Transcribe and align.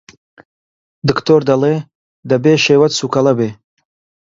دکتۆر 1.07 1.41
دەڵێ 1.49 1.75
دەبێ 2.29 2.53
شێوت 2.65 2.91
سووکەڵە 2.99 3.33
بێ! 3.39 3.49